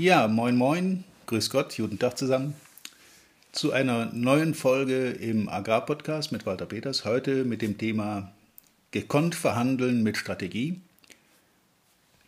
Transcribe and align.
Ja, 0.00 0.28
moin 0.28 0.56
moin, 0.56 1.04
grüß 1.26 1.50
Gott, 1.50 1.76
guten 1.76 1.98
Tag 1.98 2.16
zusammen. 2.16 2.54
Zu 3.52 3.72
einer 3.72 4.06
neuen 4.14 4.54
Folge 4.54 5.10
im 5.10 5.46
Agrarpodcast 5.50 6.32
mit 6.32 6.46
Walter 6.46 6.64
Peters. 6.64 7.04
Heute 7.04 7.44
mit 7.44 7.60
dem 7.60 7.76
Thema 7.76 8.32
Gekonnt 8.92 9.34
verhandeln 9.34 10.02
mit 10.02 10.16
Strategie. 10.16 10.80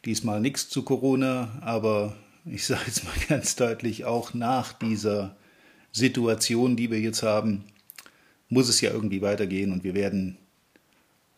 Diesmal 0.04 0.43
nichts 0.43 0.69
zu 0.69 0.82
Corona, 0.82 1.62
aber 1.62 2.14
ich 2.45 2.66
sage 2.66 2.82
jetzt 2.89 3.05
mal 3.05 3.14
ganz 3.30 3.57
deutlich, 3.57 4.04
auch 4.04 4.34
nach 4.34 4.75
dieser 4.75 5.34
Situation, 5.93 6.77
die 6.77 6.91
wir 6.91 7.00
jetzt 7.00 7.23
haben, 7.23 7.64
muss 8.50 8.68
es 8.68 8.82
ja 8.82 8.91
irgendwie 8.91 9.23
weitergehen 9.23 9.73
und 9.73 9.82
wir 9.82 9.95
werden 9.95 10.36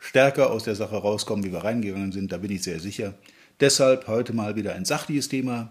stärker 0.01 0.51
aus 0.51 0.64
der 0.64 0.75
Sache 0.75 0.96
rauskommen, 0.96 1.45
wie 1.45 1.53
wir 1.53 1.62
reingegangen 1.62 2.11
sind, 2.11 2.32
da 2.32 2.39
bin 2.39 2.51
ich 2.51 2.64
sehr 2.64 2.80
sicher. 2.80 3.14
Deshalb 3.61 4.09
heute 4.09 4.32
mal 4.32 4.57
wieder 4.57 4.75
ein 4.75 4.85
sachliches 4.85 5.29
Thema, 5.29 5.71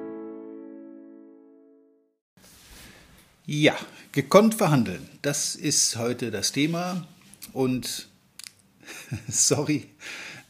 Ja, 3.53 3.75
gekonnt 4.13 4.55
verhandeln. 4.55 5.09
Das 5.23 5.55
ist 5.55 5.97
heute 5.97 6.31
das 6.31 6.53
Thema. 6.53 7.05
Und 7.51 8.07
sorry, 9.27 9.87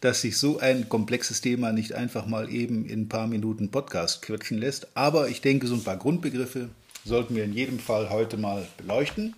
dass 0.02 0.22
sich 0.22 0.38
so 0.38 0.60
ein 0.60 0.88
komplexes 0.88 1.42
Thema 1.42 1.72
nicht 1.72 1.94
einfach 1.94 2.28
mal 2.28 2.48
eben 2.54 2.86
in 2.86 3.02
ein 3.02 3.10
paar 3.10 3.26
Minuten 3.26 3.72
Podcast 3.72 4.22
quetschen 4.22 4.60
lässt. 4.60 4.96
Aber 4.96 5.30
ich 5.30 5.42
denke, 5.42 5.66
so 5.66 5.74
ein 5.74 5.84
paar 5.84 5.98
Grundbegriffe 5.98 6.70
sollten 7.04 7.36
wir 7.36 7.44
in 7.44 7.54
jedem 7.54 7.80
Fall 7.80 8.12
heute 8.12 8.38
mal 8.38 8.68
beleuchten. 8.78 9.36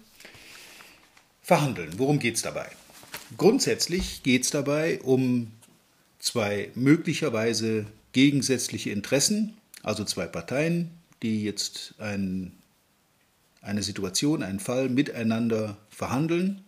Verhandeln. 1.42 1.92
Worum 1.96 2.20
geht 2.20 2.36
es 2.36 2.42
dabei? 2.42 2.68
Grundsätzlich 3.38 4.24
geht 4.24 4.44
es 4.44 4.50
dabei 4.50 5.00
um 5.04 5.54
zwei 6.20 6.70
möglicherweise 6.76 7.86
gegensätzliche 8.12 8.90
Interessen, 8.90 9.54
also 9.84 10.04
zwei 10.04 10.26
Parteien, 10.26 10.92
die 11.22 11.46
jetzt 11.46 11.96
ein 11.98 12.52
eine 13.64 13.82
Situation, 13.82 14.44
einen 14.44 14.60
Fall 14.60 14.90
miteinander 14.90 15.78
verhandeln 15.90 16.62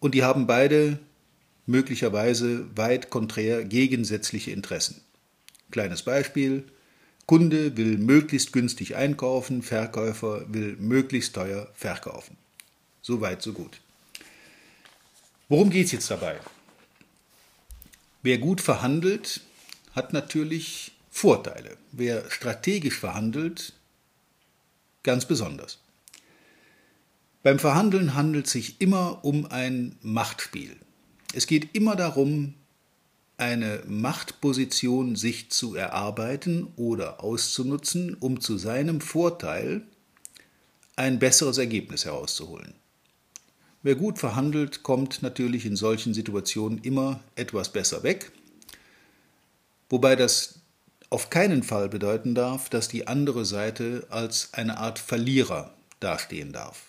und 0.00 0.14
die 0.14 0.24
haben 0.24 0.46
beide 0.46 0.98
möglicherweise 1.66 2.66
weit 2.76 3.10
konträr 3.10 3.64
gegensätzliche 3.64 4.50
Interessen. 4.50 5.00
Kleines 5.70 6.02
Beispiel. 6.02 6.64
Kunde 7.26 7.76
will 7.78 7.96
möglichst 7.96 8.52
günstig 8.52 8.96
einkaufen, 8.96 9.62
Verkäufer 9.62 10.44
will 10.52 10.76
möglichst 10.78 11.34
teuer 11.34 11.70
verkaufen. 11.74 12.36
So 13.00 13.22
weit, 13.22 13.40
so 13.40 13.54
gut. 13.54 13.80
Worum 15.48 15.70
geht 15.70 15.86
es 15.86 15.92
jetzt 15.92 16.10
dabei? 16.10 16.38
Wer 18.22 18.38
gut 18.38 18.60
verhandelt, 18.60 19.40
hat 19.92 20.12
natürlich 20.12 20.92
Vorteile. 21.10 21.76
Wer 21.92 22.30
strategisch 22.30 22.98
verhandelt, 22.98 23.72
ganz 25.04 25.26
besonders. 25.26 25.78
Beim 27.44 27.58
Verhandeln 27.58 28.14
handelt 28.14 28.46
es 28.46 28.52
sich 28.52 28.80
immer 28.80 29.24
um 29.24 29.46
ein 29.46 29.96
Machtspiel. 30.02 30.76
Es 31.34 31.46
geht 31.46 31.76
immer 31.76 31.94
darum, 31.94 32.54
eine 33.36 33.82
Machtposition 33.86 35.16
sich 35.16 35.50
zu 35.50 35.74
erarbeiten 35.74 36.68
oder 36.76 37.22
auszunutzen, 37.22 38.14
um 38.14 38.40
zu 38.40 38.56
seinem 38.56 39.00
Vorteil 39.00 39.82
ein 40.96 41.18
besseres 41.18 41.58
Ergebnis 41.58 42.04
herauszuholen. 42.04 42.74
Wer 43.82 43.96
gut 43.96 44.18
verhandelt, 44.18 44.82
kommt 44.82 45.22
natürlich 45.22 45.66
in 45.66 45.76
solchen 45.76 46.14
Situationen 46.14 46.78
immer 46.78 47.20
etwas 47.34 47.70
besser 47.70 48.02
weg, 48.02 48.32
wobei 49.90 50.16
das 50.16 50.60
auf 51.14 51.30
keinen 51.30 51.62
Fall 51.62 51.88
bedeuten 51.88 52.34
darf, 52.34 52.68
dass 52.68 52.88
die 52.88 53.06
andere 53.06 53.44
Seite 53.44 54.04
als 54.10 54.52
eine 54.52 54.78
Art 54.78 54.98
Verlierer 54.98 55.72
dastehen 56.00 56.52
darf. 56.52 56.86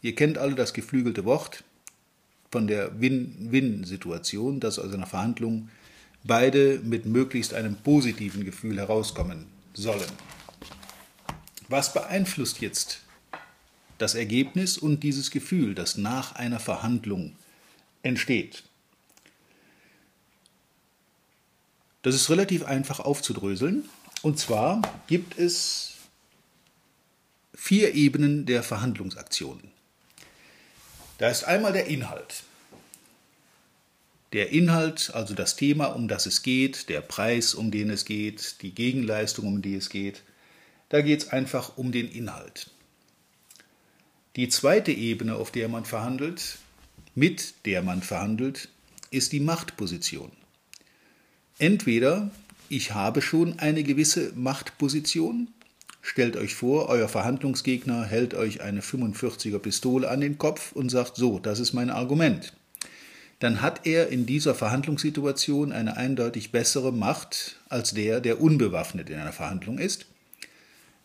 Ihr 0.00 0.14
kennt 0.14 0.38
alle 0.38 0.54
das 0.54 0.72
geflügelte 0.72 1.26
Wort 1.26 1.64
von 2.50 2.66
der 2.66 2.98
Win-Win-Situation, 3.02 4.58
dass 4.58 4.78
aus 4.78 4.94
einer 4.94 5.04
Verhandlung 5.04 5.68
beide 6.22 6.80
mit 6.82 7.04
möglichst 7.04 7.52
einem 7.52 7.76
positiven 7.76 8.42
Gefühl 8.42 8.78
herauskommen 8.78 9.48
sollen. 9.74 10.10
Was 11.68 11.92
beeinflusst 11.92 12.62
jetzt 12.62 13.00
das 13.98 14.14
Ergebnis 14.14 14.78
und 14.78 15.02
dieses 15.02 15.30
Gefühl, 15.30 15.74
das 15.74 15.98
nach 15.98 16.36
einer 16.36 16.58
Verhandlung 16.58 17.36
entsteht? 18.02 18.62
Das 22.04 22.14
ist 22.14 22.28
relativ 22.28 22.64
einfach 22.64 23.00
aufzudröseln. 23.00 23.88
Und 24.20 24.38
zwar 24.38 24.82
gibt 25.06 25.38
es 25.38 25.94
vier 27.54 27.94
Ebenen 27.94 28.44
der 28.44 28.62
Verhandlungsaktionen. 28.62 29.70
Da 31.16 31.30
ist 31.30 31.44
einmal 31.44 31.72
der 31.72 31.86
Inhalt. 31.86 32.42
Der 34.34 34.50
Inhalt, 34.50 35.12
also 35.14 35.32
das 35.32 35.56
Thema, 35.56 35.86
um 35.86 36.06
das 36.06 36.26
es 36.26 36.42
geht, 36.42 36.90
der 36.90 37.00
Preis, 37.00 37.54
um 37.54 37.70
den 37.70 37.88
es 37.88 38.04
geht, 38.04 38.60
die 38.60 38.74
Gegenleistung, 38.74 39.46
um 39.46 39.62
die 39.62 39.74
es 39.74 39.88
geht, 39.88 40.24
da 40.90 41.00
geht 41.00 41.22
es 41.22 41.28
einfach 41.28 41.78
um 41.78 41.90
den 41.90 42.10
Inhalt. 42.10 42.68
Die 44.36 44.50
zweite 44.50 44.92
Ebene, 44.92 45.36
auf 45.36 45.50
der 45.50 45.68
man 45.68 45.86
verhandelt, 45.86 46.58
mit 47.14 47.54
der 47.64 47.80
man 47.80 48.02
verhandelt, 48.02 48.68
ist 49.10 49.32
die 49.32 49.40
Machtposition. 49.40 50.32
Entweder 51.58 52.30
ich 52.68 52.94
habe 52.94 53.22
schon 53.22 53.58
eine 53.58 53.84
gewisse 53.84 54.32
Machtposition, 54.34 55.48
stellt 56.02 56.36
euch 56.36 56.54
vor, 56.54 56.88
euer 56.88 57.08
Verhandlungsgegner 57.08 58.04
hält 58.04 58.34
euch 58.34 58.60
eine 58.60 58.80
45er 58.80 59.58
Pistole 59.58 60.10
an 60.10 60.20
den 60.20 60.38
Kopf 60.38 60.72
und 60.72 60.88
sagt 60.88 61.16
so, 61.16 61.38
das 61.38 61.60
ist 61.60 61.72
mein 61.72 61.90
Argument. 61.90 62.52
Dann 63.38 63.60
hat 63.60 63.86
er 63.86 64.08
in 64.08 64.26
dieser 64.26 64.54
Verhandlungssituation 64.54 65.72
eine 65.72 65.96
eindeutig 65.96 66.50
bessere 66.50 66.92
Macht 66.92 67.56
als 67.68 67.92
der, 67.94 68.20
der 68.20 68.40
unbewaffnet 68.40 69.10
in 69.10 69.18
einer 69.18 69.32
Verhandlung 69.32 69.78
ist. 69.78 70.06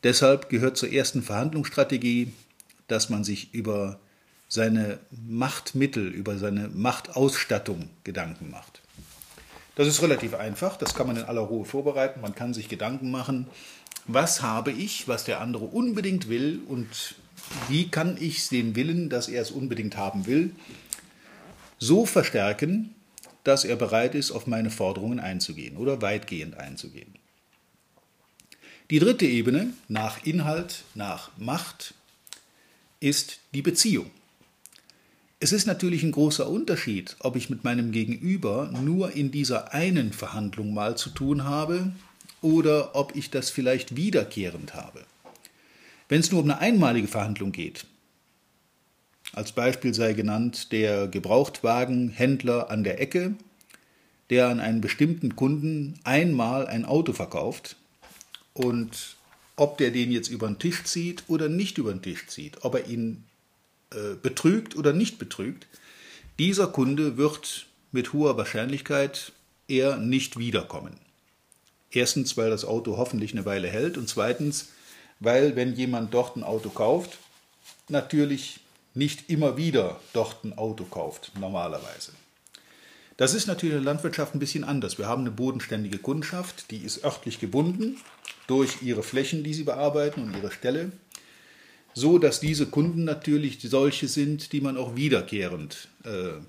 Deshalb 0.03 0.49
gehört 0.49 0.77
zur 0.77 0.91
ersten 0.91 1.21
Verhandlungsstrategie, 1.21 2.31
dass 2.87 3.09
man 3.09 3.23
sich 3.23 3.53
über 3.53 3.99
seine 4.47 4.99
Machtmittel, 5.27 6.07
über 6.07 6.37
seine 6.37 6.69
Machtausstattung 6.69 7.89
Gedanken 8.03 8.49
macht. 8.49 8.81
Das 9.79 9.87
ist 9.87 10.01
relativ 10.01 10.33
einfach, 10.33 10.75
das 10.75 10.93
kann 10.93 11.07
man 11.07 11.15
in 11.15 11.23
aller 11.23 11.39
Ruhe 11.39 11.63
vorbereiten. 11.63 12.19
Man 12.19 12.35
kann 12.35 12.53
sich 12.53 12.67
Gedanken 12.67 13.11
machen, 13.11 13.47
was 14.07 14.41
habe 14.41 14.73
ich, 14.73 15.07
was 15.07 15.23
der 15.23 15.39
andere 15.39 15.63
unbedingt 15.63 16.27
will 16.27 16.59
und 16.67 17.15
wie 17.69 17.87
kann 17.87 18.17
ich 18.19 18.49
den 18.49 18.75
Willen, 18.75 19.09
dass 19.09 19.29
er 19.29 19.41
es 19.41 19.51
unbedingt 19.51 19.95
haben 19.95 20.25
will, 20.25 20.51
so 21.77 22.05
verstärken, 22.05 22.93
dass 23.45 23.63
er 23.63 23.77
bereit 23.77 24.15
ist, 24.15 24.31
auf 24.31 24.47
meine 24.47 24.69
Forderungen 24.69 25.21
einzugehen 25.21 25.77
oder 25.77 26.01
weitgehend 26.01 26.57
einzugehen. 26.57 27.15
Die 28.89 28.99
dritte 28.99 29.27
Ebene 29.27 29.71
nach 29.87 30.25
Inhalt, 30.25 30.83
nach 30.93 31.31
Macht 31.37 31.93
ist 32.99 33.39
die 33.53 33.61
Beziehung. 33.61 34.11
Es 35.41 35.53
ist 35.53 35.67
natürlich 35.67 36.03
ein 36.03 36.11
großer 36.11 36.49
Unterschied, 36.49 37.15
ob 37.19 37.37
ich 37.37 37.49
mit 37.49 37.63
meinem 37.63 37.93
Gegenüber 37.93 38.69
nur 38.83 39.15
in 39.15 39.31
dieser 39.31 39.73
einen 39.73 40.11
Verhandlung 40.11 40.73
mal 40.73 40.97
zu 40.97 41.11
tun 41.11 41.45
habe 41.45 41.93
oder 42.41 42.93
ob 42.93 43.15
ich 43.15 43.29
das 43.29 43.49
vielleicht 43.49 43.95
wiederkehrend 43.95 44.73
habe. 44.73 45.05
Wenn 46.09 46.19
es 46.19 46.31
nur 46.31 46.41
um 46.41 46.49
eine 46.49 46.59
einmalige 46.59 47.07
Verhandlung 47.07 47.53
geht, 47.53 47.85
als 49.31 49.53
Beispiel 49.53 49.93
sei 49.93 50.11
genannt 50.11 50.73
der 50.73 51.07
Gebrauchtwagenhändler 51.07 52.69
an 52.69 52.83
der 52.83 52.99
Ecke, 52.99 53.35
der 54.29 54.49
an 54.49 54.59
einen 54.59 54.81
bestimmten 54.81 55.37
Kunden 55.37 55.99
einmal 56.03 56.67
ein 56.67 56.83
Auto 56.83 57.13
verkauft 57.13 57.77
und 58.53 59.15
ob 59.55 59.77
der 59.77 59.91
den 59.91 60.11
jetzt 60.11 60.29
über 60.29 60.47
den 60.47 60.59
Tisch 60.59 60.83
zieht 60.83 61.23
oder 61.27 61.47
nicht 61.47 61.77
über 61.77 61.93
den 61.93 62.01
Tisch 62.01 62.27
zieht, 62.27 62.65
ob 62.65 62.75
er 62.75 62.87
ihn 62.87 63.23
äh, 63.91 64.15
betrügt 64.21 64.75
oder 64.75 64.93
nicht 64.93 65.19
betrügt, 65.19 65.67
dieser 66.37 66.67
Kunde 66.67 67.17
wird 67.17 67.65
mit 67.91 68.13
hoher 68.13 68.37
Wahrscheinlichkeit 68.37 69.31
eher 69.67 69.97
nicht 69.97 70.37
wiederkommen. 70.37 70.97
Erstens, 71.91 72.37
weil 72.37 72.49
das 72.49 72.65
Auto 72.65 72.97
hoffentlich 72.97 73.31
eine 73.31 73.45
Weile 73.45 73.67
hält 73.67 73.97
und 73.97 74.07
zweitens, 74.07 74.69
weil 75.19 75.55
wenn 75.55 75.75
jemand 75.75 76.13
dort 76.13 76.37
ein 76.37 76.43
Auto 76.43 76.69
kauft, 76.69 77.17
natürlich 77.87 78.59
nicht 78.93 79.29
immer 79.29 79.57
wieder 79.57 79.99
dort 80.13 80.43
ein 80.43 80.57
Auto 80.57 80.83
kauft, 80.83 81.31
normalerweise. 81.39 82.11
Das 83.17 83.33
ist 83.33 83.47
natürlich 83.47 83.75
in 83.75 83.83
der 83.83 83.93
Landwirtschaft 83.93 84.33
ein 84.33 84.39
bisschen 84.39 84.63
anders. 84.63 84.97
Wir 84.97 85.07
haben 85.07 85.23
eine 85.23 85.31
bodenständige 85.31 85.97
Kundschaft, 85.97 86.71
die 86.71 86.77
ist 86.77 87.03
örtlich 87.03 87.39
gebunden 87.39 87.97
durch 88.47 88.81
ihre 88.81 89.03
Flächen, 89.03 89.43
die 89.43 89.53
sie 89.53 89.63
bearbeiten 89.63 90.23
und 90.23 90.37
ihre 90.37 90.51
Ställe, 90.51 90.91
so 91.93 92.17
dass 92.17 92.39
diese 92.39 92.67
Kunden 92.67 93.03
natürlich 93.03 93.59
solche 93.61 94.07
sind, 94.07 94.53
die 94.53 94.61
man 94.61 94.77
auch 94.77 94.95
wiederkehrend 94.95 95.87
äh, 96.03 96.39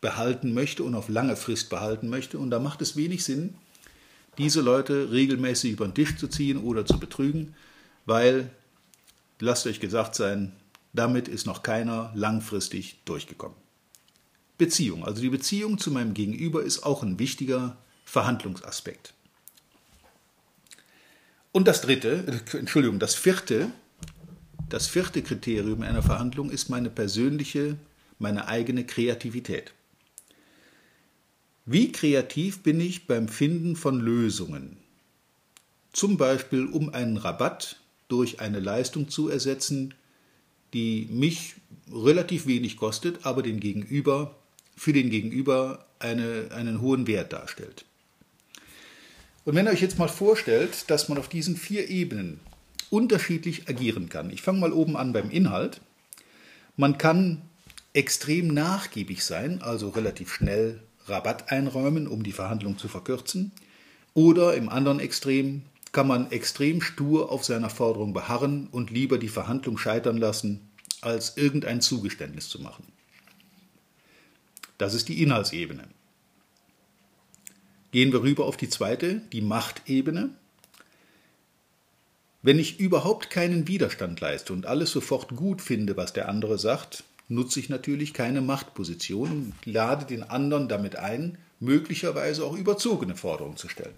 behalten 0.00 0.54
möchte 0.54 0.82
und 0.82 0.94
auf 0.94 1.08
lange 1.08 1.36
Frist 1.36 1.70
behalten 1.70 2.08
möchte. 2.08 2.38
Und 2.38 2.50
da 2.50 2.58
macht 2.58 2.80
es 2.82 2.96
wenig 2.96 3.24
Sinn, 3.24 3.54
diese 4.38 4.60
Leute 4.60 5.10
regelmäßig 5.10 5.72
über 5.72 5.86
den 5.86 5.94
Tisch 5.94 6.16
zu 6.16 6.28
ziehen 6.28 6.58
oder 6.58 6.86
zu 6.86 6.98
betrügen, 6.98 7.54
weil, 8.06 8.50
lasst 9.38 9.66
euch 9.66 9.80
gesagt 9.80 10.14
sein, 10.14 10.52
damit 10.92 11.28
ist 11.28 11.46
noch 11.46 11.62
keiner 11.62 12.12
langfristig 12.14 12.98
durchgekommen. 13.04 13.56
Beziehung. 14.58 15.04
Also 15.04 15.22
die 15.22 15.30
Beziehung 15.30 15.78
zu 15.78 15.90
meinem 15.90 16.14
Gegenüber 16.14 16.62
ist 16.62 16.82
auch 16.82 17.02
ein 17.02 17.18
wichtiger 17.18 17.76
Verhandlungsaspekt. 18.04 19.14
Und 21.52 21.66
das 21.66 21.80
dritte, 21.80 22.42
äh, 22.52 22.56
Entschuldigung, 22.58 22.98
das 22.98 23.14
vierte, 23.14 23.70
das 24.70 24.86
vierte 24.86 25.22
Kriterium 25.22 25.82
einer 25.82 26.02
Verhandlung 26.02 26.50
ist 26.50 26.70
meine 26.70 26.90
persönliche, 26.90 27.76
meine 28.18 28.48
eigene 28.48 28.84
Kreativität. 28.84 29.72
Wie 31.66 31.92
kreativ 31.92 32.62
bin 32.62 32.80
ich 32.80 33.06
beim 33.06 33.28
Finden 33.28 33.76
von 33.76 34.00
Lösungen? 34.00 34.76
Zum 35.92 36.16
Beispiel, 36.16 36.66
um 36.66 36.94
einen 36.94 37.16
Rabatt 37.16 37.80
durch 38.08 38.40
eine 38.40 38.60
Leistung 38.60 39.08
zu 39.08 39.28
ersetzen, 39.28 39.94
die 40.72 41.08
mich 41.10 41.54
relativ 41.92 42.46
wenig 42.46 42.76
kostet, 42.76 43.26
aber 43.26 43.42
den 43.42 43.60
Gegenüber 43.60 44.36
für 44.76 44.92
den 44.92 45.10
Gegenüber 45.10 45.86
eine, 45.98 46.48
einen 46.54 46.80
hohen 46.80 47.06
Wert 47.06 47.32
darstellt. 47.32 47.84
Und 49.44 49.54
wenn 49.54 49.66
ihr 49.66 49.72
euch 49.72 49.82
jetzt 49.82 49.98
mal 49.98 50.08
vorstellt, 50.08 50.90
dass 50.90 51.08
man 51.08 51.18
auf 51.18 51.28
diesen 51.28 51.56
vier 51.56 51.88
Ebenen 51.88 52.40
unterschiedlich 52.90 53.68
agieren 53.68 54.08
kann. 54.08 54.30
Ich 54.30 54.42
fange 54.42 54.60
mal 54.60 54.72
oben 54.72 54.96
an 54.96 55.12
beim 55.12 55.30
Inhalt. 55.30 55.80
Man 56.76 56.98
kann 56.98 57.42
extrem 57.92 58.48
nachgiebig 58.48 59.24
sein, 59.24 59.62
also 59.62 59.88
relativ 59.88 60.32
schnell 60.32 60.82
Rabatt 61.06 61.50
einräumen, 61.50 62.06
um 62.06 62.22
die 62.22 62.32
Verhandlung 62.32 62.78
zu 62.78 62.88
verkürzen. 62.88 63.52
Oder 64.14 64.54
im 64.54 64.68
anderen 64.68 65.00
Extrem 65.00 65.62
kann 65.92 66.06
man 66.06 66.30
extrem 66.30 66.80
stur 66.80 67.32
auf 67.32 67.44
seiner 67.44 67.70
Forderung 67.70 68.12
beharren 68.12 68.68
und 68.70 68.90
lieber 68.90 69.18
die 69.18 69.28
Verhandlung 69.28 69.78
scheitern 69.78 70.16
lassen, 70.16 70.68
als 71.00 71.36
irgendein 71.36 71.80
Zugeständnis 71.80 72.48
zu 72.48 72.60
machen. 72.60 72.84
Das 74.78 74.94
ist 74.94 75.08
die 75.08 75.22
Inhaltsebene. 75.22 75.88
Gehen 77.92 78.12
wir 78.12 78.22
rüber 78.22 78.46
auf 78.46 78.56
die 78.56 78.68
zweite, 78.68 79.20
die 79.32 79.42
Machtebene. 79.42 80.30
Wenn 82.42 82.58
ich 82.58 82.80
überhaupt 82.80 83.28
keinen 83.28 83.68
Widerstand 83.68 84.18
leiste 84.20 84.54
und 84.54 84.64
alles 84.64 84.90
sofort 84.90 85.36
gut 85.36 85.60
finde, 85.60 85.98
was 85.98 86.14
der 86.14 86.28
andere 86.28 86.58
sagt, 86.58 87.04
nutze 87.28 87.60
ich 87.60 87.68
natürlich 87.68 88.14
keine 88.14 88.40
Machtposition 88.40 89.30
und 89.30 89.66
lade 89.66 90.06
den 90.06 90.22
anderen 90.22 90.66
damit 90.66 90.96
ein, 90.96 91.36
möglicherweise 91.60 92.44
auch 92.44 92.56
überzogene 92.56 93.14
Forderungen 93.14 93.58
zu 93.58 93.68
stellen. 93.68 93.94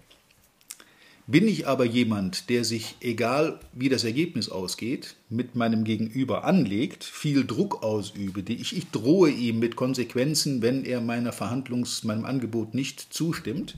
Bin 1.25 1.47
ich 1.47 1.67
aber 1.67 1.85
jemand, 1.85 2.49
der 2.49 2.65
sich, 2.65 2.97
egal 2.99 3.61
wie 3.71 3.87
das 3.87 4.03
Ergebnis 4.03 4.49
ausgeht, 4.49 5.15
mit 5.29 5.55
meinem 5.55 5.85
Gegenüber 5.85 6.43
anlegt, 6.43 7.05
viel 7.05 7.45
Druck 7.45 7.81
ausübe, 7.81 8.43
die 8.43 8.55
ich, 8.55 8.75
ich 8.75 8.91
drohe 8.91 9.29
ihm 9.29 9.59
mit 9.59 9.77
Konsequenzen, 9.77 10.61
wenn 10.61 10.83
er 10.83 10.99
meiner 10.99 11.31
Verhandlungs-, 11.31 12.05
meinem 12.05 12.25
Angebot 12.25 12.73
nicht 12.73 13.13
zustimmt, 13.13 13.77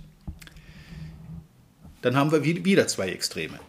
dann 2.02 2.16
haben 2.16 2.32
wir 2.32 2.44
wieder 2.44 2.88
zwei 2.88 3.10
Extreme. 3.10 3.60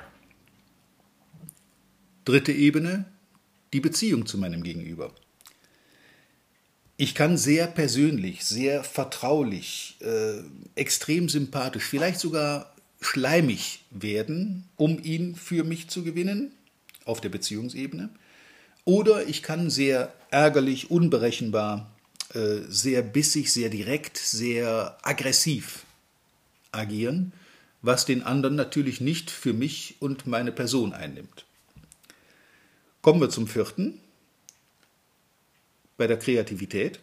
Dritte 2.27 2.51
Ebene, 2.51 3.05
die 3.73 3.79
Beziehung 3.79 4.27
zu 4.27 4.37
meinem 4.37 4.65
Gegenüber. 4.65 5.13
Ich 6.97 7.15
kann 7.15 7.39
sehr 7.39 7.69
persönlich, 7.69 8.45
sehr 8.45 8.83
vertraulich, 8.83 9.97
äh, 10.01 10.43
extrem 10.75 11.29
sympathisch, 11.29 11.85
vielleicht 11.85 12.19
sogar 12.19 12.75
schleimig 13.01 13.85
werden, 13.93 14.65
um 14.75 15.01
ihn 15.01 15.37
für 15.37 15.63
mich 15.63 15.87
zu 15.87 16.03
gewinnen, 16.03 16.51
auf 17.05 17.21
der 17.21 17.29
Beziehungsebene. 17.29 18.11
Oder 18.85 19.29
ich 19.29 19.45
kann 19.45 19.71
sehr 19.71 20.13
ärgerlich, 20.31 20.91
unberechenbar, 20.91 21.93
äh, 22.35 22.63
sehr 22.69 23.03
bissig, 23.03 23.53
sehr 23.53 23.69
direkt, 23.69 24.17
sehr 24.17 24.99
aggressiv 25.03 25.85
agieren, 26.73 27.33
was 27.83 28.05
den 28.05 28.25
anderen 28.25 28.57
natürlich 28.57 29.01
nicht 29.01 29.31
für 29.31 29.53
mich 29.53 29.95
und 30.01 30.27
meine 30.27 30.51
Person 30.51 30.93
einnimmt. 30.93 31.46
Kommen 33.07 33.21
wir 33.21 33.31
zum 33.31 33.47
vierten, 33.47 34.01
bei 35.97 36.09
der 36.09 36.19
Kreativität. 36.19 36.99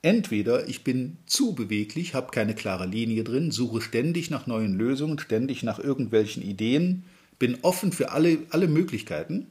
Entweder 0.00 0.68
ich 0.68 0.84
bin 0.84 1.16
zu 1.26 1.56
beweglich, 1.56 2.14
habe 2.14 2.30
keine 2.30 2.54
klare 2.54 2.86
Linie 2.86 3.24
drin, 3.24 3.50
suche 3.50 3.80
ständig 3.80 4.30
nach 4.30 4.46
neuen 4.46 4.78
Lösungen, 4.78 5.18
ständig 5.18 5.64
nach 5.64 5.80
irgendwelchen 5.80 6.40
Ideen, 6.40 7.02
bin 7.40 7.58
offen 7.62 7.90
für 7.90 8.12
alle, 8.12 8.38
alle 8.50 8.68
Möglichkeiten. 8.68 9.48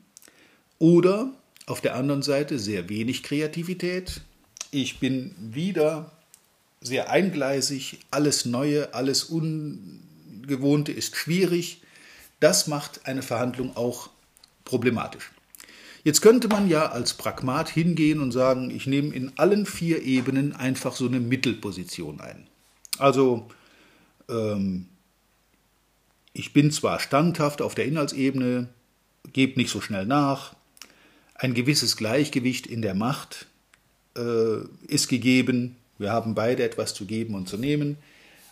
Oder 0.80 1.34
auf 1.66 1.82
der 1.82 1.96
anderen 1.96 2.22
Seite 2.22 2.60
sehr 2.60 2.88
wenig 2.88 3.22
Kreativität. 3.22 4.22
Ich 4.72 5.00
bin 5.00 5.36
wieder 5.38 6.14
sehr 6.80 7.10
eingleisig, 7.10 8.00
alles 8.10 8.46
Neue, 8.46 8.94
alles 8.94 9.26
Ungewohnte 9.26 10.94
ist 10.94 11.18
schwierig. 11.18 11.82
Das 12.40 12.68
macht 12.68 13.06
eine 13.06 13.22
Verhandlung 13.22 13.76
auch 13.76 14.12
problematisch. 14.64 15.30
Jetzt 16.04 16.22
könnte 16.22 16.50
man 16.50 16.68
ja 16.68 16.88
als 16.88 17.14
Pragmat 17.14 17.70
hingehen 17.70 18.20
und 18.20 18.32
sagen, 18.32 18.70
ich 18.70 18.88
nehme 18.88 19.14
in 19.14 19.32
allen 19.38 19.66
vier 19.66 20.02
Ebenen 20.02 20.54
einfach 20.54 20.96
so 20.96 21.08
eine 21.08 21.22
Mittelposition 21.22 22.20
ein. 22.20 22.48
Also 22.98 23.50
ähm, 24.30 24.88
ich 26.34 26.52
bin 26.52 26.72
zwar 26.72 27.00
standhaft 27.00 27.62
auf 27.62 27.74
der 27.74 27.86
Inhaltsebene, 27.86 28.68
gebe 29.32 29.60
nicht 29.60 29.70
so 29.70 29.80
schnell 29.80 30.06
nach, 30.06 30.54
ein 31.36 31.54
gewisses 31.54 31.96
Gleichgewicht 31.96 32.68
in 32.68 32.82
der 32.82 32.96
Macht 32.96 33.48
äh, 34.18 34.58
ist 34.88 35.08
gegeben, 35.08 35.78
wir 35.98 36.12
haben 36.12 36.36
beide 36.36 36.64
etwas 36.64 36.94
zu 36.94 37.06
geben 37.06 37.36
und 37.36 37.48
zu 37.48 37.58
nehmen. 37.58 37.98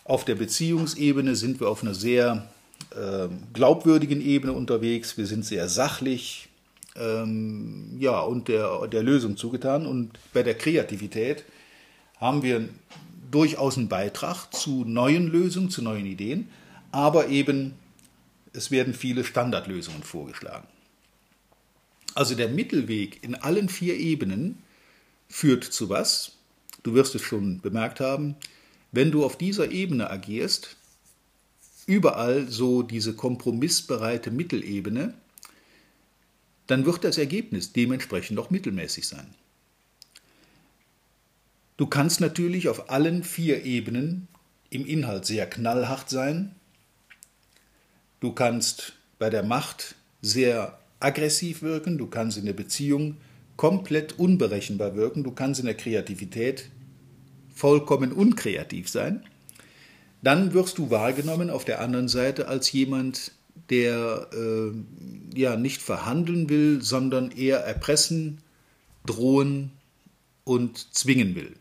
Auf 0.04 0.24
der 0.24 0.36
Beziehungsebene 0.36 1.36
sind 1.36 1.60
wir 1.60 1.68
auf 1.68 1.82
einer 1.82 1.94
sehr 1.94 2.48
äh, 2.90 3.28
glaubwürdigen 3.52 4.20
Ebene 4.20 4.52
unterwegs, 4.52 5.18
wir 5.18 5.26
sind 5.26 5.44
sehr 5.44 5.68
sachlich, 5.68 6.48
ähm, 6.96 7.96
ja, 7.98 8.20
und 8.20 8.48
der, 8.48 8.86
der 8.88 9.02
Lösung 9.02 9.36
zugetan. 9.36 9.86
Und 9.86 10.18
bei 10.32 10.42
der 10.42 10.54
Kreativität 10.54 11.44
haben 12.18 12.42
wir 12.42 12.68
durchaus 13.30 13.78
einen 13.78 13.88
Beitrag 13.88 14.52
zu 14.52 14.84
neuen 14.84 15.26
Lösungen, 15.26 15.70
zu 15.70 15.82
neuen 15.82 16.06
Ideen, 16.06 16.48
aber 16.90 17.28
eben 17.28 17.74
es 18.52 18.70
werden 18.70 18.94
viele 18.94 19.24
Standardlösungen 19.24 20.02
vorgeschlagen. 20.02 20.68
Also 22.14 22.34
der 22.34 22.48
Mittelweg 22.48 23.24
in 23.24 23.34
allen 23.34 23.70
vier 23.70 23.96
Ebenen 23.96 24.58
führt 25.28 25.64
zu 25.64 25.88
was? 25.88 26.32
Du 26.82 26.94
wirst 26.94 27.14
es 27.14 27.22
schon 27.22 27.60
bemerkt 27.60 28.00
haben, 28.00 28.36
wenn 28.90 29.10
du 29.10 29.24
auf 29.24 29.38
dieser 29.38 29.70
Ebene 29.70 30.10
agierst, 30.10 30.76
überall 31.86 32.48
so 32.48 32.82
diese 32.82 33.14
kompromissbereite 33.14 34.30
Mittelebene, 34.30 35.14
dann 36.66 36.86
wird 36.86 37.04
das 37.04 37.18
Ergebnis 37.18 37.72
dementsprechend 37.72 38.38
auch 38.38 38.50
mittelmäßig 38.50 39.06
sein. 39.08 39.34
Du 41.76 41.86
kannst 41.86 42.20
natürlich 42.20 42.68
auf 42.68 42.90
allen 42.90 43.24
vier 43.24 43.64
Ebenen 43.64 44.28
im 44.70 44.86
Inhalt 44.86 45.26
sehr 45.26 45.48
knallhart 45.48 46.08
sein. 46.10 46.54
Du 48.20 48.32
kannst 48.32 48.94
bei 49.18 49.30
der 49.30 49.42
Macht 49.42 49.96
sehr 50.20 50.78
aggressiv 51.00 51.62
wirken, 51.62 51.98
du 51.98 52.06
kannst 52.06 52.38
in 52.38 52.46
der 52.46 52.52
Beziehung 52.52 53.16
komplett 53.56 54.18
unberechenbar 54.18 54.94
wirken, 54.94 55.24
du 55.24 55.32
kannst 55.32 55.60
in 55.60 55.66
der 55.66 55.76
Kreativität 55.76 56.70
vollkommen 57.54 58.12
unkreativ 58.12 58.88
sein. 58.88 59.24
Dann 60.22 60.54
wirst 60.54 60.78
du 60.78 60.90
wahrgenommen 60.90 61.50
auf 61.50 61.64
der 61.64 61.80
anderen 61.80 62.08
Seite 62.08 62.48
als 62.48 62.70
jemand, 62.72 63.32
der 63.70 64.28
äh, 64.32 65.38
ja 65.38 65.56
nicht 65.56 65.82
verhandeln 65.82 66.48
will, 66.48 66.82
sondern 66.82 67.30
eher 67.30 67.58
erpressen, 67.58 68.38
drohen 69.06 69.70
und 70.44 70.94
zwingen 70.94 71.34
will. 71.34 71.54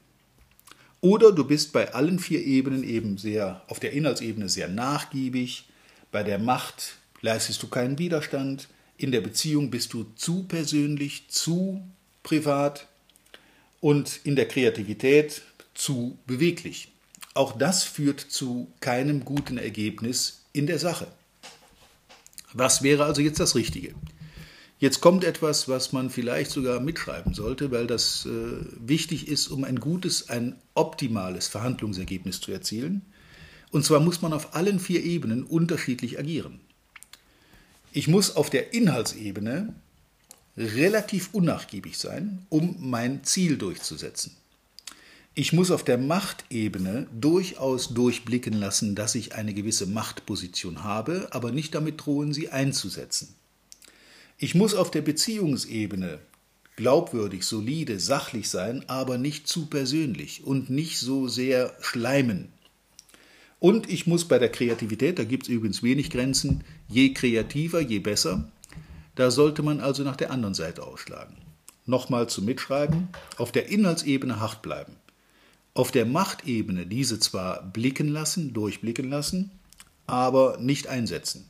Oder 1.01 1.31
du 1.31 1.45
bist 1.45 1.73
bei 1.73 1.93
allen 1.93 2.19
vier 2.19 2.45
Ebenen 2.45 2.83
eben 2.83 3.17
sehr, 3.17 3.63
auf 3.67 3.79
der 3.79 3.93
Inhaltsebene 3.93 4.49
sehr 4.49 4.67
nachgiebig, 4.67 5.65
bei 6.11 6.23
der 6.23 6.37
Macht 6.37 6.97
leistest 7.21 7.63
du 7.63 7.67
keinen 7.67 7.97
Widerstand, 7.97 8.67
In 8.97 9.11
der 9.11 9.21
Beziehung 9.21 9.71
bist 9.71 9.93
du 9.93 10.05
zu 10.15 10.43
persönlich, 10.43 11.27
zu 11.27 11.81
privat 12.21 12.87
und 13.79 14.19
in 14.23 14.35
der 14.35 14.47
Kreativität 14.47 15.41
zu 15.73 16.19
beweglich. 16.27 16.89
Auch 17.33 17.57
das 17.57 17.83
führt 17.83 18.19
zu 18.19 18.67
keinem 18.79 19.25
guten 19.25 19.57
Ergebnis 19.57 20.43
in 20.53 20.67
der 20.67 20.77
Sache. 20.77 21.07
Was 22.53 22.83
wäre 22.83 23.05
also 23.05 23.21
jetzt 23.21 23.39
das 23.39 23.55
Richtige? 23.55 23.93
Jetzt 24.79 24.99
kommt 24.99 25.23
etwas, 25.23 25.67
was 25.67 25.93
man 25.93 26.09
vielleicht 26.09 26.49
sogar 26.49 26.79
mitschreiben 26.79 27.35
sollte, 27.35 27.69
weil 27.69 27.85
das 27.85 28.25
äh, 28.25 28.65
wichtig 28.79 29.27
ist, 29.27 29.49
um 29.49 29.63
ein 29.63 29.79
gutes, 29.79 30.29
ein 30.29 30.55
optimales 30.73 31.47
Verhandlungsergebnis 31.47 32.41
zu 32.41 32.51
erzielen. 32.51 33.03
Und 33.69 33.85
zwar 33.85 33.99
muss 33.99 34.23
man 34.23 34.33
auf 34.33 34.55
allen 34.55 34.79
vier 34.79 35.03
Ebenen 35.03 35.43
unterschiedlich 35.43 36.17
agieren. 36.17 36.61
Ich 37.93 38.07
muss 38.07 38.35
auf 38.35 38.49
der 38.49 38.73
Inhaltsebene 38.73 39.75
relativ 40.57 41.29
unnachgiebig 41.33 41.97
sein, 41.97 42.45
um 42.49 42.77
mein 42.79 43.23
Ziel 43.23 43.57
durchzusetzen. 43.57 44.35
Ich 45.33 45.53
muss 45.53 45.71
auf 45.71 45.85
der 45.85 45.97
Machtebene 45.97 47.07
durchaus 47.17 47.93
durchblicken 47.93 48.51
lassen, 48.51 48.95
dass 48.95 49.15
ich 49.15 49.33
eine 49.33 49.53
gewisse 49.53 49.85
Machtposition 49.85 50.83
habe, 50.83 51.29
aber 51.31 51.53
nicht 51.53 51.73
damit 51.73 52.05
drohen, 52.05 52.33
sie 52.33 52.49
einzusetzen. 52.49 53.33
Ich 54.37 54.55
muss 54.55 54.75
auf 54.75 54.91
der 54.91 55.01
Beziehungsebene 55.01 56.19
glaubwürdig, 56.75 57.45
solide, 57.45 57.97
sachlich 58.01 58.49
sein, 58.49 58.83
aber 58.89 59.17
nicht 59.17 59.47
zu 59.47 59.67
persönlich 59.67 60.43
und 60.43 60.69
nicht 60.69 60.99
so 60.99 61.29
sehr 61.29 61.77
schleimen. 61.79 62.49
Und 63.59 63.89
ich 63.89 64.07
muss 64.07 64.27
bei 64.27 64.37
der 64.37 64.51
Kreativität, 64.51 65.17
da 65.17 65.23
gibt 65.23 65.43
es 65.43 65.49
übrigens 65.49 65.81
wenig 65.81 66.09
Grenzen, 66.09 66.65
je 66.89 67.13
kreativer, 67.13 67.79
je 67.79 67.99
besser. 67.99 68.51
Da 69.15 69.31
sollte 69.31 69.63
man 69.63 69.79
also 69.79 70.03
nach 70.03 70.17
der 70.17 70.31
anderen 70.31 70.55
Seite 70.55 70.83
ausschlagen. 70.83 71.37
Nochmal 71.85 72.27
zum 72.27 72.43
Mitschreiben, 72.43 73.07
auf 73.37 73.53
der 73.53 73.69
Inhaltsebene 73.69 74.41
hart 74.41 74.61
bleiben 74.61 74.97
auf 75.73 75.91
der 75.91 76.05
Machtebene 76.05 76.85
diese 76.85 77.19
zwar 77.19 77.63
blicken 77.63 78.09
lassen, 78.09 78.53
durchblicken 78.53 79.09
lassen, 79.09 79.51
aber 80.05 80.57
nicht 80.59 80.87
einsetzen. 80.87 81.45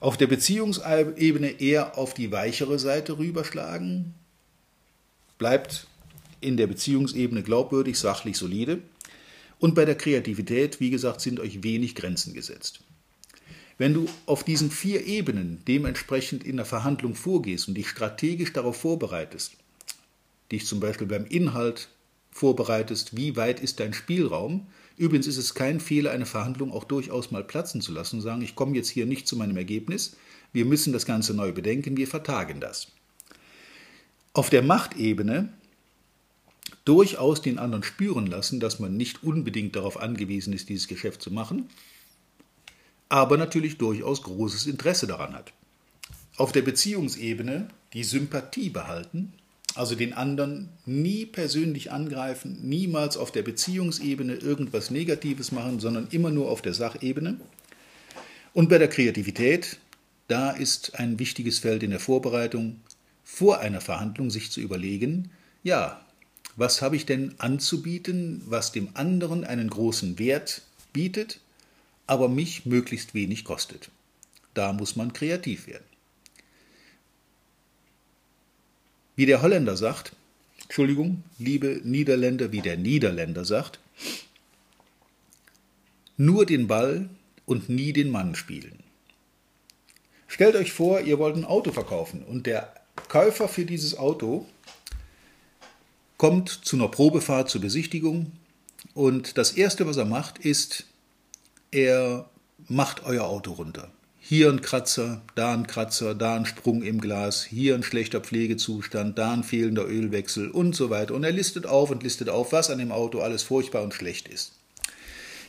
Auf 0.00 0.16
der 0.16 0.26
Beziehungsebene 0.26 1.60
eher 1.60 1.98
auf 1.98 2.14
die 2.14 2.30
weichere 2.30 2.78
Seite 2.78 3.18
rüberschlagen, 3.18 4.14
bleibt 5.38 5.86
in 6.40 6.56
der 6.56 6.66
Beziehungsebene 6.66 7.42
glaubwürdig, 7.42 7.98
sachlich, 7.98 8.36
solide. 8.36 8.80
Und 9.58 9.74
bei 9.74 9.84
der 9.84 9.96
Kreativität, 9.96 10.78
wie 10.78 10.90
gesagt, 10.90 11.20
sind 11.20 11.40
euch 11.40 11.62
wenig 11.64 11.94
Grenzen 11.96 12.32
gesetzt. 12.34 12.80
Wenn 13.76 13.94
du 13.94 14.06
auf 14.26 14.44
diesen 14.44 14.70
vier 14.70 15.06
Ebenen 15.06 15.62
dementsprechend 15.66 16.44
in 16.44 16.56
der 16.56 16.64
Verhandlung 16.64 17.14
vorgehst 17.14 17.68
und 17.68 17.74
dich 17.74 17.88
strategisch 17.88 18.52
darauf 18.52 18.76
vorbereitest, 18.76 19.52
dich 20.50 20.66
zum 20.66 20.80
Beispiel 20.80 21.06
beim 21.06 21.26
Inhalt 21.26 21.88
vorbereitest, 22.38 23.16
wie 23.16 23.36
weit 23.36 23.60
ist 23.60 23.80
dein 23.80 23.92
Spielraum. 23.92 24.66
Übrigens 24.96 25.26
ist 25.26 25.36
es 25.36 25.54
kein 25.54 25.80
Fehler, 25.80 26.12
eine 26.12 26.26
Verhandlung 26.26 26.72
auch 26.72 26.84
durchaus 26.84 27.30
mal 27.30 27.44
platzen 27.44 27.80
zu 27.80 27.92
lassen 27.92 28.16
und 28.16 28.22
sagen, 28.22 28.42
ich 28.42 28.54
komme 28.54 28.76
jetzt 28.76 28.88
hier 28.88 29.06
nicht 29.06 29.26
zu 29.26 29.36
meinem 29.36 29.56
Ergebnis, 29.56 30.16
wir 30.52 30.64
müssen 30.64 30.92
das 30.92 31.04
Ganze 31.04 31.34
neu 31.34 31.52
bedenken, 31.52 31.96
wir 31.96 32.06
vertagen 32.06 32.60
das. 32.60 32.88
Auf 34.32 34.50
der 34.50 34.62
Machtebene 34.62 35.52
durchaus 36.84 37.42
den 37.42 37.58
anderen 37.58 37.82
spüren 37.82 38.26
lassen, 38.26 38.60
dass 38.60 38.78
man 38.78 38.96
nicht 38.96 39.22
unbedingt 39.22 39.76
darauf 39.76 40.00
angewiesen 40.00 40.52
ist, 40.52 40.68
dieses 40.68 40.88
Geschäft 40.88 41.20
zu 41.20 41.30
machen, 41.30 41.68
aber 43.08 43.36
natürlich 43.36 43.78
durchaus 43.78 44.22
großes 44.22 44.66
Interesse 44.66 45.06
daran 45.06 45.34
hat. 45.34 45.52
Auf 46.36 46.52
der 46.52 46.62
Beziehungsebene 46.62 47.68
die 47.92 48.04
Sympathie 48.04 48.70
behalten, 48.70 49.32
also 49.78 49.94
den 49.94 50.12
anderen 50.12 50.70
nie 50.86 51.24
persönlich 51.24 51.92
angreifen, 51.92 52.58
niemals 52.62 53.16
auf 53.16 53.30
der 53.30 53.42
Beziehungsebene 53.42 54.34
irgendwas 54.34 54.90
Negatives 54.90 55.52
machen, 55.52 55.78
sondern 55.78 56.08
immer 56.10 56.30
nur 56.30 56.50
auf 56.50 56.62
der 56.62 56.74
Sachebene. 56.74 57.38
Und 58.52 58.68
bei 58.68 58.78
der 58.78 58.88
Kreativität, 58.88 59.78
da 60.26 60.50
ist 60.50 60.98
ein 60.98 61.18
wichtiges 61.18 61.60
Feld 61.60 61.84
in 61.84 61.90
der 61.90 62.00
Vorbereitung, 62.00 62.80
vor 63.22 63.60
einer 63.60 63.80
Verhandlung 63.80 64.30
sich 64.30 64.50
zu 64.50 64.60
überlegen, 64.60 65.30
ja, 65.62 66.04
was 66.56 66.82
habe 66.82 66.96
ich 66.96 67.06
denn 67.06 67.34
anzubieten, 67.38 68.42
was 68.46 68.72
dem 68.72 68.88
anderen 68.94 69.44
einen 69.44 69.70
großen 69.70 70.18
Wert 70.18 70.62
bietet, 70.92 71.38
aber 72.08 72.28
mich 72.28 72.66
möglichst 72.66 73.14
wenig 73.14 73.44
kostet. 73.44 73.90
Da 74.54 74.72
muss 74.72 74.96
man 74.96 75.12
kreativ 75.12 75.68
werden. 75.68 75.84
Wie 79.18 79.26
der 79.26 79.42
Holländer 79.42 79.76
sagt, 79.76 80.12
Entschuldigung, 80.62 81.24
liebe 81.40 81.80
Niederländer, 81.82 82.52
wie 82.52 82.60
der 82.60 82.76
Niederländer 82.76 83.44
sagt, 83.44 83.80
nur 86.16 86.46
den 86.46 86.68
Ball 86.68 87.10
und 87.44 87.68
nie 87.68 87.92
den 87.92 88.12
Mann 88.12 88.36
spielen. 88.36 88.78
Stellt 90.28 90.54
euch 90.54 90.72
vor, 90.72 91.00
ihr 91.00 91.18
wollt 91.18 91.34
ein 91.34 91.44
Auto 91.44 91.72
verkaufen 91.72 92.22
und 92.22 92.46
der 92.46 92.72
Käufer 93.08 93.48
für 93.48 93.64
dieses 93.64 93.98
Auto 93.98 94.46
kommt 96.16 96.50
zu 96.50 96.76
einer 96.76 96.86
Probefahrt 96.86 97.50
zur 97.50 97.60
Besichtigung 97.60 98.30
und 98.94 99.36
das 99.36 99.50
Erste, 99.50 99.84
was 99.88 99.96
er 99.96 100.04
macht, 100.04 100.38
ist, 100.38 100.84
er 101.72 102.30
macht 102.68 103.02
euer 103.02 103.24
Auto 103.24 103.50
runter. 103.50 103.90
Hier 104.30 104.50
ein 104.50 104.60
Kratzer, 104.60 105.22
da 105.36 105.54
ein 105.54 105.66
Kratzer, 105.66 106.14
da 106.14 106.36
ein 106.36 106.44
Sprung 106.44 106.82
im 106.82 107.00
Glas, 107.00 107.44
hier 107.44 107.74
ein 107.74 107.82
schlechter 107.82 108.20
Pflegezustand, 108.20 109.16
da 109.16 109.32
ein 109.32 109.42
fehlender 109.42 109.86
Ölwechsel 109.88 110.50
und 110.50 110.76
so 110.76 110.90
weiter. 110.90 111.14
Und 111.14 111.24
er 111.24 111.32
listet 111.32 111.64
auf 111.64 111.90
und 111.90 112.02
listet 112.02 112.28
auf, 112.28 112.52
was 112.52 112.68
an 112.68 112.76
dem 112.76 112.92
Auto 112.92 113.20
alles 113.20 113.42
furchtbar 113.42 113.82
und 113.82 113.94
schlecht 113.94 114.28
ist. 114.28 114.52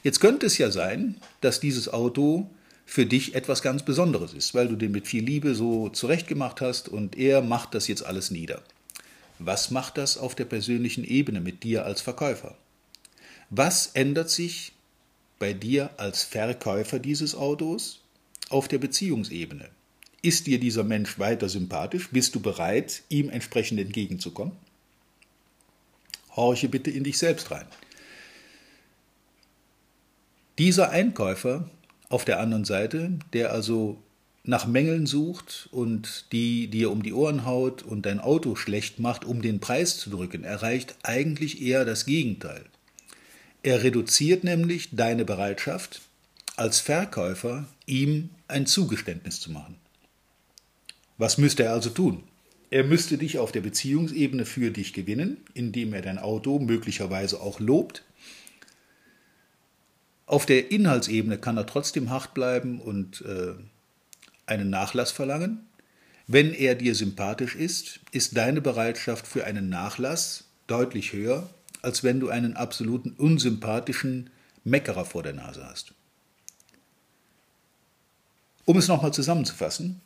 Jetzt 0.02 0.22
könnte 0.22 0.46
es 0.46 0.58
ja 0.58 0.72
sein, 0.72 1.18
dass 1.42 1.60
dieses 1.60 1.92
Auto 1.92 2.50
für 2.86 3.06
dich 3.06 3.36
etwas 3.36 3.62
ganz 3.62 3.84
Besonderes 3.84 4.34
ist, 4.34 4.56
weil 4.56 4.70
du 4.70 4.78
den 4.78 4.94
mit 4.94 5.10
viel 5.10 5.26
Liebe 5.26 5.56
so 5.56 5.90
zurechtgemacht 5.90 6.62
hast 6.62 6.88
und 6.88 7.18
er 7.18 7.42
macht 7.42 7.76
das 7.76 7.90
jetzt 7.90 8.06
alles 8.06 8.32
nieder. 8.32 8.62
Was 9.40 9.72
macht 9.72 9.98
das 9.98 10.18
auf 10.18 10.36
der 10.36 10.46
persönlichen 10.46 11.04
Ebene 11.04 11.42
mit 11.42 11.64
dir 11.64 11.84
als 11.84 12.00
Verkäufer? 12.00 12.56
Was 13.50 13.88
ändert 13.88 14.30
sich 14.30 14.72
bei 15.38 15.52
dir 15.52 15.90
als 15.98 16.24
Verkäufer 16.24 17.00
dieses 17.00 17.36
Autos 17.36 18.00
auf 18.50 18.68
der 18.68 18.78
Beziehungsebene. 18.78 19.70
Ist 20.22 20.48
dir 20.48 20.60
dieser 20.60 20.84
Mensch 20.84 21.18
weiter 21.18 21.48
sympathisch? 21.48 22.10
Bist 22.12 22.36
du 22.36 22.40
bereit, 22.40 23.04
ihm 23.10 23.30
entsprechend 23.30 23.80
entgegenzukommen? 23.80 24.54
Horche 26.36 26.68
bitte 26.68 26.92
in 26.92 27.04
dich 27.04 27.18
selbst 27.18 27.52
rein. 27.52 27.66
Dieser 30.58 30.90
Einkäufer 30.90 31.70
auf 32.10 32.26
der 32.26 32.40
anderen 32.40 32.66
Seite, 32.66 33.12
der 33.32 33.54
also 33.54 33.98
nach 34.44 34.66
Mängeln 34.66 35.06
sucht 35.06 35.70
und 35.72 36.26
die 36.32 36.68
dir 36.68 36.92
um 36.92 37.04
die 37.04 37.14
Ohren 37.14 37.46
haut 37.46 37.84
und 37.84 38.06
dein 38.06 38.20
Auto 38.20 38.56
schlecht 38.56 39.00
macht, 39.00 39.24
um 39.24 39.42
den 39.42 39.60
Preis 39.60 39.98
zu 39.98 40.10
drücken, 40.10 40.44
erreicht 40.44 40.96
eigentlich 41.04 41.62
eher 41.62 41.86
das 41.86 42.06
Gegenteil. 42.06 42.66
Er 43.64 43.84
reduziert 43.84 44.44
nämlich 44.44 44.90
deine 44.92 45.24
Bereitschaft, 45.24 46.02
als 46.56 46.80
Verkäufer 46.80 47.66
ihm 47.86 48.30
ein 48.50 48.66
Zugeständnis 48.66 49.40
zu 49.40 49.52
machen. 49.52 49.76
Was 51.18 51.38
müsste 51.38 51.64
er 51.64 51.74
also 51.74 51.90
tun? 51.90 52.24
Er 52.72 52.84
müsste 52.84 53.18
dich 53.18 53.40
auf 53.40 53.52
der 53.52 53.62
Beziehungsebene 53.62 54.46
für 54.46 54.72
dich 54.72 54.94
gewinnen, 54.94 55.38
indem 55.54 55.94
er 55.94 56.02
dein 56.02 56.20
Auto 56.20 56.60
möglicherweise 56.60 57.42
auch 57.42 57.60
lobt. 57.60 58.04
Auf 60.28 60.46
der 60.46 60.72
Inhaltsebene 60.72 61.40
kann 61.40 61.58
er 61.58 61.66
trotzdem 61.66 62.12
hart 62.12 62.36
bleiben 62.36 62.80
und 62.80 63.22
äh, 63.22 63.56
einen 64.46 64.70
Nachlass 64.70 65.12
verlangen. 65.12 65.68
Wenn 66.28 66.54
er 66.54 66.76
dir 66.76 66.94
sympathisch 66.94 67.56
ist, 67.56 68.02
ist 68.12 68.38
deine 68.38 68.62
Bereitschaft 68.62 69.26
für 69.26 69.46
einen 69.46 69.70
Nachlass 69.70 70.46
deutlich 70.68 71.14
höher, 71.14 71.50
als 71.82 72.04
wenn 72.04 72.20
du 72.20 72.30
einen 72.30 72.56
absoluten 72.56 73.14
unsympathischen 73.18 74.30
Meckerer 74.64 75.06
vor 75.06 75.24
der 75.24 75.34
Nase 75.34 75.66
hast. 75.66 75.94
Um 78.70 78.78
es 78.78 78.88
nochmal 78.88 79.12
zusammenzufassen, 79.12 80.00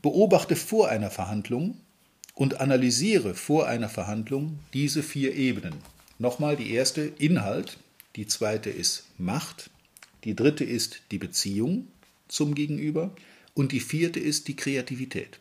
beobachte 0.00 0.56
vor 0.56 0.88
einer 0.88 1.10
Verhandlung 1.10 1.76
und 2.34 2.62
analysiere 2.62 3.34
vor 3.34 3.66
einer 3.66 3.90
Verhandlung 3.90 4.58
diese 4.72 5.02
vier 5.02 5.34
Ebenen. 5.34 5.74
Nochmal 6.18 6.56
die 6.56 6.70
erste 6.70 7.02
Inhalt, 7.02 7.76
die 8.16 8.26
zweite 8.26 8.70
ist 8.70 9.04
Macht, 9.18 9.68
die 10.24 10.34
dritte 10.34 10.64
ist 10.64 11.02
die 11.10 11.18
Beziehung 11.18 11.88
zum 12.26 12.54
Gegenüber 12.54 13.14
und 13.52 13.72
die 13.72 13.80
vierte 13.80 14.18
ist 14.18 14.48
die 14.48 14.56
Kreativität. 14.56 15.38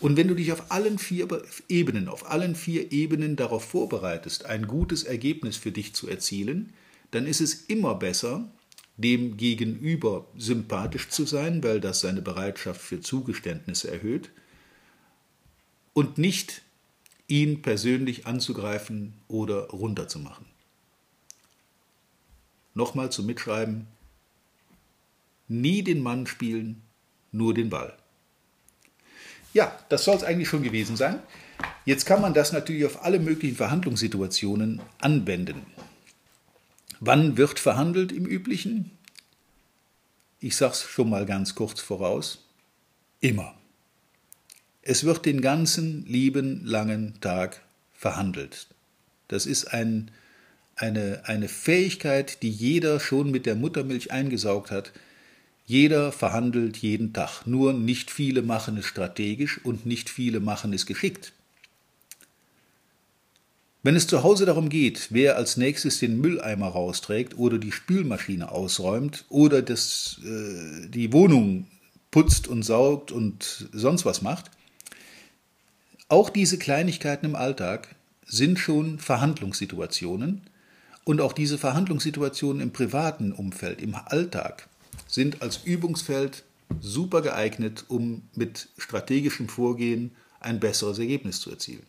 Und 0.00 0.16
wenn 0.16 0.26
du 0.26 0.34
dich 0.34 0.50
auf 0.50 0.72
allen 0.72 0.98
vier 0.98 1.28
Ebenen, 1.68 2.08
auf 2.08 2.28
allen 2.28 2.56
vier 2.56 2.90
Ebenen 2.90 3.36
darauf 3.36 3.62
vorbereitest, 3.62 4.46
ein 4.46 4.66
gutes 4.66 5.04
Ergebnis 5.04 5.56
für 5.56 5.70
dich 5.70 5.94
zu 5.94 6.08
erzielen, 6.08 6.72
dann 7.12 7.28
ist 7.28 7.40
es 7.40 7.66
immer 7.68 7.94
besser, 7.94 8.50
dem 9.02 9.36
Gegenüber 9.36 10.26
sympathisch 10.36 11.08
zu 11.08 11.24
sein, 11.24 11.62
weil 11.62 11.80
das 11.80 12.00
seine 12.00 12.22
Bereitschaft 12.22 12.80
für 12.80 13.00
Zugeständnisse 13.00 13.90
erhöht, 13.90 14.30
und 15.92 16.18
nicht 16.18 16.62
ihn 17.26 17.62
persönlich 17.62 18.26
anzugreifen 18.26 19.14
oder 19.28 19.68
runterzumachen. 19.68 20.46
Nochmal 22.74 23.10
zum 23.10 23.26
Mitschreiben, 23.26 23.86
nie 25.48 25.82
den 25.82 26.00
Mann 26.00 26.26
spielen, 26.26 26.82
nur 27.32 27.54
den 27.54 27.70
Ball. 27.70 27.96
Ja, 29.52 29.76
das 29.88 30.04
soll 30.04 30.16
es 30.16 30.22
eigentlich 30.22 30.48
schon 30.48 30.62
gewesen 30.62 30.96
sein. 30.96 31.20
Jetzt 31.84 32.06
kann 32.06 32.20
man 32.20 32.34
das 32.34 32.52
natürlich 32.52 32.84
auf 32.84 33.04
alle 33.04 33.18
möglichen 33.18 33.56
Verhandlungssituationen 33.56 34.80
anwenden. 35.00 35.66
Wann 37.02 37.38
wird 37.38 37.58
verhandelt 37.58 38.12
im 38.12 38.26
Üblichen? 38.26 38.90
Ich 40.38 40.54
sage 40.54 40.74
es 40.74 40.82
schon 40.82 41.08
mal 41.08 41.24
ganz 41.24 41.54
kurz 41.54 41.80
voraus. 41.80 42.44
Immer. 43.20 43.54
Es 44.82 45.04
wird 45.04 45.24
den 45.24 45.40
ganzen 45.40 46.04
lieben 46.04 46.62
langen 46.66 47.18
Tag 47.22 47.62
verhandelt. 47.94 48.66
Das 49.28 49.46
ist 49.46 49.72
ein, 49.72 50.10
eine, 50.76 51.22
eine 51.24 51.48
Fähigkeit, 51.48 52.42
die 52.42 52.50
jeder 52.50 53.00
schon 53.00 53.30
mit 53.30 53.46
der 53.46 53.54
Muttermilch 53.54 54.12
eingesaugt 54.12 54.70
hat. 54.70 54.92
Jeder 55.64 56.12
verhandelt 56.12 56.76
jeden 56.76 57.14
Tag. 57.14 57.46
Nur 57.46 57.72
nicht 57.72 58.10
viele 58.10 58.42
machen 58.42 58.76
es 58.76 58.84
strategisch 58.84 59.58
und 59.64 59.86
nicht 59.86 60.10
viele 60.10 60.40
machen 60.40 60.74
es 60.74 60.84
geschickt. 60.84 61.32
Wenn 63.82 63.96
es 63.96 64.06
zu 64.06 64.22
Hause 64.22 64.44
darum 64.44 64.68
geht, 64.68 65.08
wer 65.10 65.36
als 65.36 65.56
nächstes 65.56 65.98
den 65.98 66.20
Mülleimer 66.20 66.68
rausträgt 66.68 67.38
oder 67.38 67.56
die 67.56 67.72
Spülmaschine 67.72 68.52
ausräumt 68.52 69.24
oder 69.30 69.62
das, 69.62 70.20
äh, 70.22 70.86
die 70.88 71.12
Wohnung 71.14 71.66
putzt 72.10 72.46
und 72.46 72.62
saugt 72.62 73.10
und 73.10 73.68
sonst 73.72 74.04
was 74.04 74.20
macht, 74.20 74.50
auch 76.08 76.28
diese 76.28 76.58
Kleinigkeiten 76.58 77.24
im 77.24 77.36
Alltag 77.36 77.94
sind 78.26 78.58
schon 78.58 78.98
Verhandlungssituationen 78.98 80.42
und 81.04 81.20
auch 81.22 81.32
diese 81.32 81.56
Verhandlungssituationen 81.56 82.60
im 82.60 82.72
privaten 82.72 83.32
Umfeld, 83.32 83.80
im 83.80 83.94
Alltag, 83.94 84.68
sind 85.06 85.40
als 85.40 85.64
Übungsfeld 85.64 86.44
super 86.80 87.22
geeignet, 87.22 87.84
um 87.88 88.22
mit 88.34 88.68
strategischem 88.76 89.48
Vorgehen 89.48 90.12
ein 90.38 90.60
besseres 90.60 90.98
Ergebnis 90.98 91.40
zu 91.40 91.50
erzielen. 91.50 91.86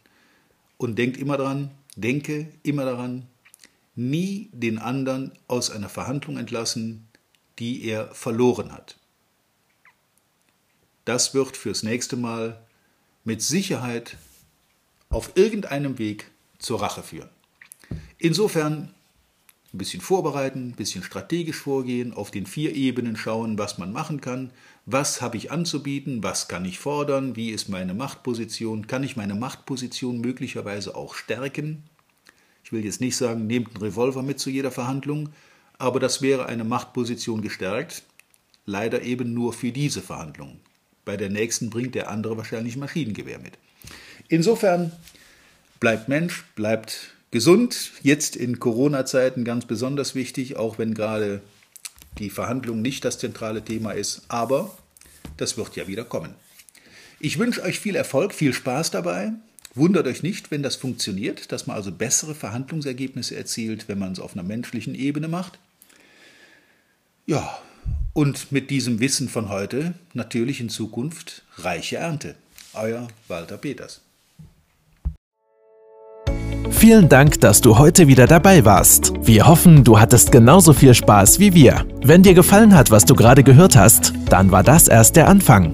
Und 0.77 0.97
denkt 0.97 1.17
immer 1.17 1.37
dran, 1.37 1.69
Denke 1.95 2.51
immer 2.63 2.85
daran, 2.85 3.27
nie 3.95 4.49
den 4.53 4.79
anderen 4.79 5.33
aus 5.47 5.69
einer 5.69 5.89
Verhandlung 5.89 6.37
entlassen, 6.37 7.07
die 7.59 7.83
er 7.85 8.13
verloren 8.13 8.71
hat. 8.71 8.97
Das 11.05 11.33
wird 11.33 11.57
fürs 11.57 11.83
nächste 11.83 12.15
Mal 12.15 12.65
mit 13.23 13.41
Sicherheit 13.41 14.17
auf 15.09 15.31
irgendeinem 15.35 15.97
Weg 15.97 16.31
zur 16.57 16.81
Rache 16.81 17.03
führen. 17.03 17.29
Insofern 18.17 18.93
ein 19.73 19.77
bisschen 19.77 20.01
vorbereiten, 20.01 20.69
ein 20.69 20.75
bisschen 20.75 21.03
strategisch 21.03 21.57
vorgehen, 21.57 22.13
auf 22.13 22.29
den 22.29 22.45
vier 22.45 22.75
Ebenen 22.75 23.15
schauen, 23.15 23.57
was 23.57 23.77
man 23.77 23.93
machen 23.93 24.19
kann, 24.19 24.51
was 24.85 25.21
habe 25.21 25.37
ich 25.37 25.51
anzubieten, 25.51 26.23
was 26.23 26.47
kann 26.49 26.65
ich 26.65 26.79
fordern, 26.79 27.35
wie 27.35 27.51
ist 27.51 27.69
meine 27.69 27.93
Machtposition, 27.93 28.87
kann 28.87 29.03
ich 29.03 29.15
meine 29.15 29.35
Machtposition 29.35 30.19
möglicherweise 30.19 30.95
auch 30.95 31.15
stärken. 31.15 31.83
Ich 32.63 32.73
will 32.73 32.83
jetzt 32.83 32.99
nicht 32.99 33.15
sagen, 33.15 33.47
nehmt 33.47 33.69
einen 33.69 33.83
Revolver 33.83 34.23
mit 34.23 34.39
zu 34.39 34.49
jeder 34.49 34.71
Verhandlung, 34.71 35.29
aber 35.77 35.99
das 35.99 36.21
wäre 36.21 36.47
eine 36.47 36.65
Machtposition 36.65 37.41
gestärkt, 37.41 38.03
leider 38.65 39.01
eben 39.03 39.33
nur 39.33 39.53
für 39.53 39.71
diese 39.71 40.01
Verhandlung. 40.01 40.59
Bei 41.05 41.17
der 41.17 41.29
nächsten 41.29 41.69
bringt 41.69 41.95
der 41.95 42.09
andere 42.09 42.37
wahrscheinlich 42.37 42.77
Maschinengewehr 42.77 43.39
mit. 43.39 43.57
Insofern 44.27 44.91
bleibt 45.79 46.09
Mensch, 46.09 46.43
bleibt 46.55 47.15
gesund, 47.31 47.93
jetzt 48.03 48.35
in 48.35 48.59
Corona-Zeiten 48.59 49.45
ganz 49.45 49.65
besonders 49.65 50.15
wichtig, 50.15 50.57
auch 50.57 50.77
wenn 50.77 50.93
gerade 50.93 51.41
die 52.19 52.29
Verhandlung 52.29 52.81
nicht 52.81 53.05
das 53.05 53.19
zentrale 53.19 53.63
Thema 53.63 53.91
ist, 53.91 54.23
aber 54.27 54.77
das 55.37 55.57
wird 55.57 55.75
ja 55.75 55.87
wieder 55.87 56.03
kommen. 56.03 56.33
Ich 57.19 57.39
wünsche 57.39 57.63
euch 57.63 57.79
viel 57.79 57.95
Erfolg, 57.95 58.33
viel 58.33 58.53
Spaß 58.53 58.91
dabei. 58.91 59.33
Wundert 59.73 60.07
euch 60.07 60.21
nicht, 60.21 60.51
wenn 60.51 60.63
das 60.63 60.75
funktioniert, 60.75 61.51
dass 61.51 61.67
man 61.67 61.77
also 61.77 61.91
bessere 61.91 62.35
Verhandlungsergebnisse 62.35 63.35
erzielt, 63.35 63.87
wenn 63.87 63.99
man 63.99 64.11
es 64.11 64.19
auf 64.19 64.33
einer 64.33 64.43
menschlichen 64.43 64.95
Ebene 64.95 65.29
macht. 65.29 65.59
Ja, 67.25 67.59
und 68.13 68.51
mit 68.51 68.69
diesem 68.69 68.99
Wissen 68.99 69.29
von 69.29 69.47
heute 69.47 69.93
natürlich 70.13 70.59
in 70.59 70.69
Zukunft 70.69 71.43
reiche 71.57 71.97
Ernte. 71.97 72.35
Euer 72.73 73.07
Walter 73.27 73.57
Peters. 73.57 74.01
Vielen 76.69 77.09
Dank, 77.09 77.41
dass 77.41 77.61
du 77.61 77.77
heute 77.77 78.07
wieder 78.07 78.27
dabei 78.27 78.65
warst. 78.65 79.13
Wir 79.23 79.47
hoffen, 79.47 79.83
du 79.83 79.99
hattest 79.99 80.31
genauso 80.31 80.73
viel 80.73 80.93
Spaß 80.93 81.39
wie 81.39 81.53
wir. 81.53 81.85
Wenn 82.03 82.23
dir 82.23 82.33
gefallen 82.33 82.75
hat, 82.75 82.91
was 82.91 83.05
du 83.05 83.15
gerade 83.15 83.43
gehört 83.43 83.75
hast, 83.75 84.13
dann 84.29 84.51
war 84.51 84.63
das 84.63 84.87
erst 84.87 85.15
der 85.15 85.27
Anfang. 85.27 85.73